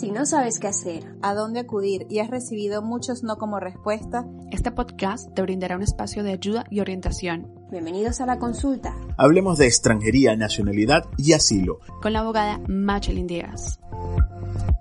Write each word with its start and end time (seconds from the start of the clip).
Si 0.00 0.10
no 0.10 0.24
sabes 0.24 0.58
qué 0.58 0.66
hacer, 0.66 1.14
a 1.20 1.34
dónde 1.34 1.60
acudir 1.60 2.06
y 2.08 2.20
has 2.20 2.30
recibido 2.30 2.80
muchos 2.80 3.22
no 3.22 3.36
como 3.36 3.60
respuesta, 3.60 4.24
este 4.50 4.72
podcast 4.72 5.30
te 5.34 5.42
brindará 5.42 5.76
un 5.76 5.82
espacio 5.82 6.22
de 6.22 6.32
ayuda 6.32 6.64
y 6.70 6.80
orientación. 6.80 7.52
Bienvenidos 7.70 8.22
a 8.22 8.24
la 8.24 8.38
consulta. 8.38 8.96
Hablemos 9.18 9.58
de 9.58 9.66
extranjería, 9.66 10.34
nacionalidad 10.36 11.04
y 11.18 11.34
asilo. 11.34 11.80
Con 12.00 12.14
la 12.14 12.20
abogada 12.20 12.62
Machelin 12.66 13.26
Díaz. 13.26 13.78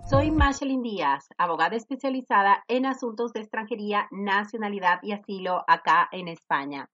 Soy 0.10 0.32
Machelin 0.32 0.84
Díaz, 0.84 1.28
abogada 1.38 1.76
especializada 1.76 2.64
en 2.70 2.86
asuntos 2.86 3.34
de 3.34 3.42
extranjería, 3.42 4.08
nacionalidad 4.12 5.00
y 5.04 5.12
asilo 5.12 5.66
acá 5.68 6.08
en 6.14 6.30
España. 6.30 6.90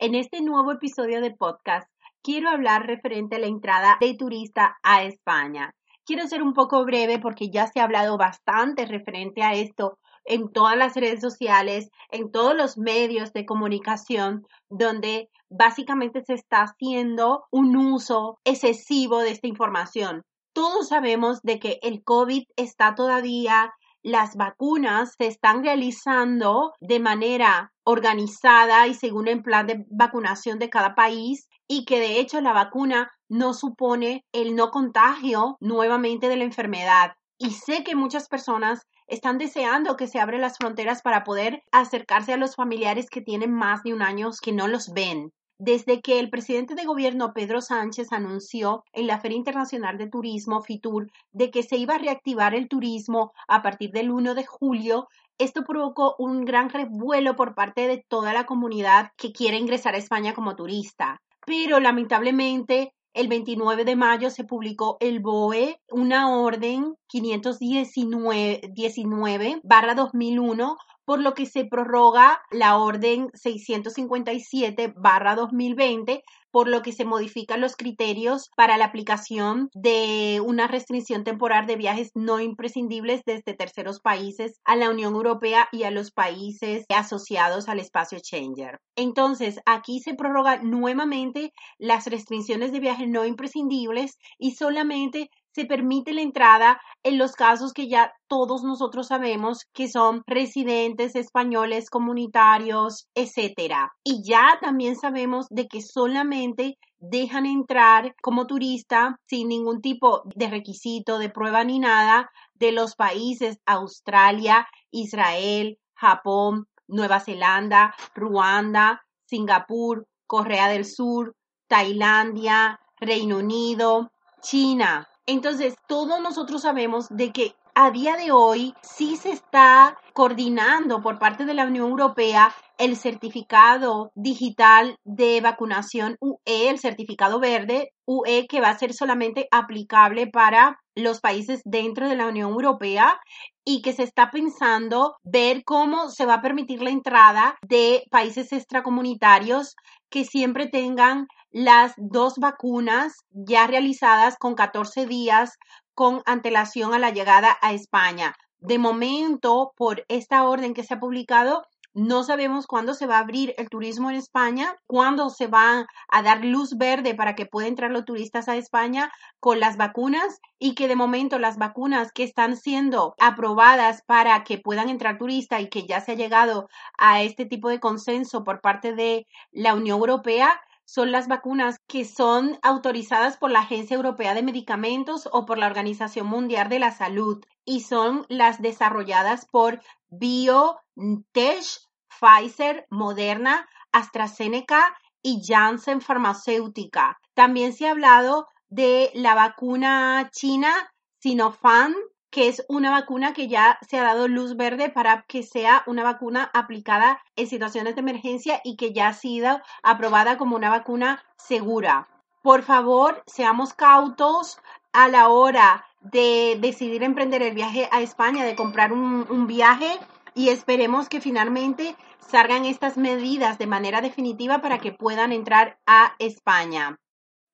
En 0.00 0.16
este 0.16 0.40
nuevo 0.42 0.72
episodio 0.72 1.20
de 1.20 1.30
podcast 1.30 1.88
quiero 2.24 2.50
hablar 2.50 2.88
referente 2.88 3.36
a 3.36 3.38
la 3.38 3.46
entrada 3.46 3.98
de 4.00 4.14
turista 4.14 4.78
a 4.82 5.04
España. 5.04 5.76
Quiero 6.08 6.26
ser 6.26 6.42
un 6.42 6.54
poco 6.54 6.86
breve 6.86 7.18
porque 7.18 7.50
ya 7.50 7.66
se 7.66 7.80
ha 7.80 7.84
hablado 7.84 8.16
bastante 8.16 8.86
referente 8.86 9.42
a 9.42 9.52
esto 9.52 9.98
en 10.24 10.50
todas 10.50 10.74
las 10.74 10.94
redes 10.94 11.20
sociales, 11.20 11.90
en 12.10 12.32
todos 12.32 12.56
los 12.56 12.78
medios 12.78 13.34
de 13.34 13.44
comunicación, 13.44 14.46
donde 14.70 15.28
básicamente 15.50 16.22
se 16.24 16.32
está 16.32 16.62
haciendo 16.62 17.44
un 17.50 17.76
uso 17.76 18.38
excesivo 18.44 19.18
de 19.18 19.32
esta 19.32 19.48
información. 19.48 20.22
Todos 20.54 20.88
sabemos 20.88 21.42
de 21.42 21.58
que 21.58 21.78
el 21.82 22.02
COVID 22.02 22.44
está 22.56 22.94
todavía 22.94 23.74
las 24.02 24.34
vacunas 24.36 25.14
se 25.18 25.26
están 25.26 25.62
realizando 25.62 26.72
de 26.80 27.00
manera 27.00 27.72
organizada 27.84 28.86
y 28.86 28.94
según 28.94 29.28
el 29.28 29.42
plan 29.42 29.66
de 29.66 29.84
vacunación 29.90 30.58
de 30.58 30.70
cada 30.70 30.94
país 30.94 31.48
y 31.66 31.84
que 31.84 32.00
de 32.00 32.18
hecho 32.18 32.40
la 32.40 32.54
vacuna 32.54 33.10
no 33.28 33.54
supone 33.54 34.24
el 34.32 34.54
no 34.56 34.70
contagio 34.70 35.56
nuevamente 35.60 36.28
de 36.28 36.36
la 36.36 36.44
enfermedad. 36.44 37.12
Y 37.38 37.50
sé 37.50 37.84
que 37.84 37.94
muchas 37.94 38.28
personas 38.28 38.86
están 39.06 39.38
deseando 39.38 39.96
que 39.96 40.06
se 40.06 40.20
abran 40.20 40.40
las 40.40 40.58
fronteras 40.58 41.02
para 41.02 41.24
poder 41.24 41.62
acercarse 41.72 42.32
a 42.32 42.36
los 42.36 42.56
familiares 42.56 43.08
que 43.10 43.20
tienen 43.20 43.52
más 43.52 43.82
de 43.82 43.94
un 43.94 44.02
año 44.02 44.30
que 44.42 44.52
no 44.52 44.68
los 44.68 44.92
ven. 44.92 45.32
Desde 45.60 46.00
que 46.00 46.20
el 46.20 46.30
presidente 46.30 46.76
de 46.76 46.84
gobierno 46.84 47.32
Pedro 47.32 47.60
Sánchez 47.60 48.12
anunció 48.12 48.84
en 48.92 49.08
la 49.08 49.18
Feria 49.18 49.38
Internacional 49.38 49.98
de 49.98 50.08
Turismo 50.08 50.62
FITUR 50.62 51.10
de 51.32 51.50
que 51.50 51.64
se 51.64 51.76
iba 51.76 51.96
a 51.96 51.98
reactivar 51.98 52.54
el 52.54 52.68
turismo 52.68 53.32
a 53.48 53.60
partir 53.60 53.90
del 53.90 54.12
1 54.12 54.34
de 54.34 54.46
julio, 54.46 55.08
esto 55.36 55.64
provocó 55.64 56.14
un 56.18 56.44
gran 56.44 56.68
revuelo 56.68 57.34
por 57.34 57.56
parte 57.56 57.88
de 57.88 58.04
toda 58.08 58.32
la 58.32 58.46
comunidad 58.46 59.10
que 59.16 59.32
quiere 59.32 59.56
ingresar 59.56 59.94
a 59.94 59.98
España 59.98 60.32
como 60.32 60.54
turista. 60.54 61.20
Pero 61.44 61.80
lamentablemente 61.80 62.92
el 63.18 63.26
29 63.26 63.84
de 63.84 63.96
mayo 63.96 64.30
se 64.30 64.44
publicó 64.44 64.96
el 65.00 65.18
BOE, 65.18 65.80
una 65.90 66.38
orden 66.38 66.96
519 67.08 69.60
barra 69.64 69.96
2001 69.96 70.76
por 71.08 71.22
lo 71.22 71.32
que 71.32 71.46
se 71.46 71.64
prorroga 71.64 72.42
la 72.50 72.76
orden 72.76 73.30
657 73.32 74.92
2020, 74.94 76.22
por 76.50 76.68
lo 76.68 76.82
que 76.82 76.92
se 76.92 77.06
modifican 77.06 77.62
los 77.62 77.76
criterios 77.76 78.50
para 78.58 78.76
la 78.76 78.84
aplicación 78.84 79.70
de 79.72 80.42
una 80.44 80.66
restricción 80.66 81.24
temporal 81.24 81.66
de 81.66 81.76
viajes 81.76 82.10
no 82.14 82.40
imprescindibles 82.40 83.22
desde 83.24 83.54
terceros 83.54 84.00
países 84.00 84.60
a 84.66 84.76
la 84.76 84.90
Unión 84.90 85.14
Europea 85.14 85.68
y 85.72 85.84
a 85.84 85.90
los 85.90 86.10
países 86.10 86.84
asociados 86.94 87.70
al 87.70 87.80
espacio 87.80 88.18
Schengen. 88.18 88.76
Entonces, 88.94 89.60
aquí 89.64 90.00
se 90.00 90.12
prorroga 90.12 90.58
nuevamente 90.62 91.54
las 91.78 92.06
restricciones 92.06 92.70
de 92.70 92.80
viajes 92.80 93.08
no 93.08 93.24
imprescindibles 93.24 94.18
y 94.38 94.50
solamente 94.56 95.30
se 95.58 95.64
permite 95.64 96.12
la 96.12 96.20
entrada 96.20 96.80
en 97.02 97.18
los 97.18 97.32
casos 97.32 97.72
que 97.72 97.88
ya 97.88 98.12
todos 98.28 98.62
nosotros 98.62 99.08
sabemos 99.08 99.66
que 99.72 99.88
son 99.88 100.22
residentes 100.24 101.16
españoles 101.16 101.90
comunitarios, 101.90 103.08
etcétera. 103.12 103.90
Y 104.04 104.22
ya 104.22 104.58
también 104.60 104.94
sabemos 104.94 105.48
de 105.50 105.66
que 105.66 105.82
solamente 105.82 106.78
dejan 107.00 107.44
entrar 107.44 108.14
como 108.22 108.46
turista 108.46 109.18
sin 109.26 109.48
ningún 109.48 109.80
tipo 109.80 110.22
de 110.36 110.48
requisito, 110.48 111.18
de 111.18 111.28
prueba 111.28 111.64
ni 111.64 111.80
nada 111.80 112.30
de 112.54 112.70
los 112.70 112.94
países 112.94 113.58
Australia, 113.66 114.64
Israel, 114.92 115.76
Japón, 115.96 116.66
Nueva 116.86 117.18
Zelanda, 117.18 117.96
Ruanda, 118.14 119.02
Singapur, 119.26 120.06
Corea 120.28 120.68
del 120.68 120.84
Sur, 120.84 121.34
Tailandia, 121.66 122.78
Reino 123.00 123.38
Unido, 123.38 124.12
China, 124.40 125.07
entonces, 125.28 125.74
todos 125.86 126.20
nosotros 126.22 126.62
sabemos 126.62 127.06
de 127.10 127.32
que 127.32 127.54
a 127.80 127.92
día 127.92 128.16
de 128.16 128.32
hoy 128.32 128.74
sí 128.82 129.16
se 129.16 129.30
está 129.30 129.96
coordinando 130.12 131.00
por 131.00 131.20
parte 131.20 131.44
de 131.44 131.54
la 131.54 131.64
Unión 131.64 131.90
Europea 131.90 132.52
el 132.76 132.96
certificado 132.96 134.10
digital 134.16 134.96
de 135.04 135.40
vacunación 135.40 136.16
UE, 136.18 136.70
el 136.70 136.80
certificado 136.80 137.38
verde 137.38 137.92
UE, 138.04 138.48
que 138.48 138.60
va 138.60 138.70
a 138.70 138.78
ser 138.78 138.94
solamente 138.94 139.46
aplicable 139.52 140.26
para 140.26 140.80
los 140.96 141.20
países 141.20 141.60
dentro 141.64 142.08
de 142.08 142.16
la 142.16 142.26
Unión 142.26 142.50
Europea 142.50 143.20
y 143.64 143.80
que 143.80 143.92
se 143.92 144.02
está 144.02 144.32
pensando 144.32 145.14
ver 145.22 145.62
cómo 145.64 146.10
se 146.10 146.26
va 146.26 146.34
a 146.34 146.42
permitir 146.42 146.82
la 146.82 146.90
entrada 146.90 147.58
de 147.62 148.02
países 148.10 148.50
extracomunitarios 148.50 149.76
que 150.10 150.24
siempre 150.24 150.66
tengan 150.66 151.28
las 151.52 151.92
dos 151.96 152.34
vacunas 152.38 153.12
ya 153.30 153.68
realizadas 153.68 154.36
con 154.36 154.56
14 154.56 155.06
días 155.06 155.52
con 155.98 156.22
antelación 156.26 156.94
a 156.94 157.00
la 157.00 157.10
llegada 157.10 157.58
a 157.60 157.72
España. 157.72 158.36
De 158.60 158.78
momento, 158.78 159.72
por 159.76 160.04
esta 160.06 160.44
orden 160.44 160.72
que 160.72 160.84
se 160.84 160.94
ha 160.94 161.00
publicado, 161.00 161.64
no 161.92 162.22
sabemos 162.22 162.68
cuándo 162.68 162.94
se 162.94 163.08
va 163.08 163.16
a 163.16 163.22
abrir 163.22 163.52
el 163.58 163.68
turismo 163.68 164.08
en 164.08 164.14
España, 164.14 164.76
cuándo 164.86 165.28
se 165.28 165.48
va 165.48 165.86
a 166.08 166.22
dar 166.22 166.44
luz 166.44 166.76
verde 166.78 167.16
para 167.16 167.34
que 167.34 167.46
puedan 167.46 167.70
entrar 167.70 167.90
los 167.90 168.04
turistas 168.04 168.48
a 168.48 168.54
España 168.54 169.10
con 169.40 169.58
las 169.58 169.76
vacunas 169.76 170.38
y 170.60 170.76
que 170.76 170.86
de 170.86 170.94
momento 170.94 171.40
las 171.40 171.56
vacunas 171.56 172.12
que 172.12 172.22
están 172.22 172.56
siendo 172.56 173.16
aprobadas 173.18 174.02
para 174.06 174.44
que 174.44 174.58
puedan 174.58 174.90
entrar 174.90 175.18
turistas 175.18 175.62
y 175.62 175.68
que 175.68 175.84
ya 175.84 176.00
se 176.00 176.12
ha 176.12 176.14
llegado 176.14 176.68
a 176.96 177.22
este 177.22 177.44
tipo 177.44 177.70
de 177.70 177.80
consenso 177.80 178.44
por 178.44 178.60
parte 178.60 178.94
de 178.94 179.26
la 179.50 179.74
Unión 179.74 179.98
Europea 179.98 180.60
son 180.88 181.12
las 181.12 181.28
vacunas 181.28 181.82
que 181.86 182.06
son 182.06 182.58
autorizadas 182.62 183.36
por 183.36 183.50
la 183.50 183.60
Agencia 183.60 183.94
Europea 183.94 184.32
de 184.32 184.42
Medicamentos 184.42 185.28
o 185.30 185.44
por 185.44 185.58
la 185.58 185.66
Organización 185.66 186.26
Mundial 186.26 186.70
de 186.70 186.78
la 186.78 186.92
Salud 186.92 187.44
y 187.66 187.80
son 187.80 188.24
las 188.30 188.62
desarrolladas 188.62 189.44
por 189.44 189.82
BioNTech, 190.08 191.62
Pfizer, 192.08 192.86
Moderna, 192.88 193.68
AstraZeneca 193.92 194.96
y 195.20 195.42
Janssen 195.46 196.00
Farmacéutica. 196.00 197.18
También 197.34 197.74
se 197.74 197.86
ha 197.86 197.90
hablado 197.90 198.46
de 198.70 199.10
la 199.12 199.34
vacuna 199.34 200.30
china 200.32 200.72
Sinopharm 201.18 201.94
que 202.30 202.48
es 202.48 202.64
una 202.68 202.90
vacuna 202.90 203.32
que 203.32 203.48
ya 203.48 203.78
se 203.88 203.98
ha 203.98 204.02
dado 204.02 204.28
luz 204.28 204.56
verde 204.56 204.90
para 204.90 205.22
que 205.22 205.42
sea 205.42 205.82
una 205.86 206.02
vacuna 206.02 206.50
aplicada 206.52 207.20
en 207.36 207.46
situaciones 207.46 207.94
de 207.94 208.00
emergencia 208.00 208.60
y 208.64 208.76
que 208.76 208.92
ya 208.92 209.08
ha 209.08 209.14
sido 209.14 209.60
aprobada 209.82 210.36
como 210.36 210.56
una 210.56 210.70
vacuna 210.70 211.24
segura. 211.36 212.08
Por 212.42 212.62
favor, 212.62 213.22
seamos 213.26 213.74
cautos 213.74 214.58
a 214.92 215.08
la 215.08 215.28
hora 215.28 215.84
de 216.00 216.58
decidir 216.60 217.02
emprender 217.02 217.42
el 217.42 217.54
viaje 217.54 217.88
a 217.92 218.00
España, 218.00 218.44
de 218.44 218.56
comprar 218.56 218.92
un, 218.92 219.26
un 219.28 219.46
viaje 219.46 219.98
y 220.34 220.50
esperemos 220.50 221.08
que 221.08 221.20
finalmente 221.20 221.96
salgan 222.18 222.64
estas 222.64 222.96
medidas 222.96 223.58
de 223.58 223.66
manera 223.66 224.00
definitiva 224.00 224.60
para 224.60 224.78
que 224.78 224.92
puedan 224.92 225.32
entrar 225.32 225.78
a 225.86 226.14
España. 226.18 226.98